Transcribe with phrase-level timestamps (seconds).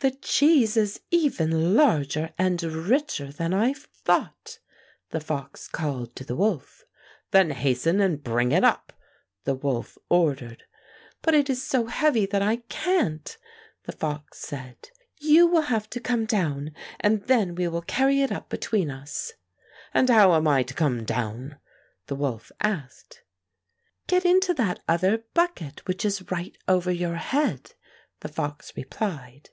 [0.00, 4.60] "The cheese is even larger and richer than I thought,"
[5.10, 6.84] the fox called to the wolf.
[7.32, 8.92] "Then hasten and bring it up,"
[9.42, 10.62] the wolf ordered.
[11.20, 13.36] "But it is so heavy that I can't,"
[13.86, 15.20] the fox Fairy Tale Foxes 175 said.
[15.20, 19.32] ''You will have to come down, and then we will carry it up between us."
[19.92, 21.58] "And how am I to come down?"
[22.06, 23.24] the wolf asked."
[24.06, 27.74] Get into that other bucket which is right over your head,"
[28.20, 29.50] the fox replied.